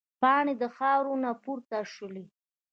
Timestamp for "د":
0.61-0.63